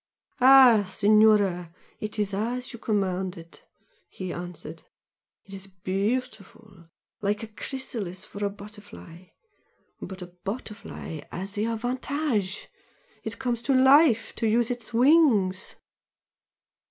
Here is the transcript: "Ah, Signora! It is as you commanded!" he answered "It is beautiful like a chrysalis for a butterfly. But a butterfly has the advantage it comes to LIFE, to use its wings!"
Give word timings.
"Ah, 0.39 0.83
Signora! 0.89 1.71
It 1.99 2.17
is 2.17 2.33
as 2.33 2.73
you 2.73 2.79
commanded!" 2.79 3.59
he 4.09 4.33
answered 4.33 4.81
"It 5.45 5.53
is 5.53 5.67
beautiful 5.67 6.89
like 7.21 7.43
a 7.43 7.47
chrysalis 7.47 8.25
for 8.25 8.43
a 8.43 8.49
butterfly. 8.49 9.25
But 10.01 10.23
a 10.23 10.33
butterfly 10.43 11.21
has 11.31 11.53
the 11.53 11.65
advantage 11.65 12.67
it 13.23 13.37
comes 13.37 13.61
to 13.61 13.75
LIFE, 13.75 14.33
to 14.37 14.47
use 14.47 14.71
its 14.71 14.91
wings!" 14.91 15.75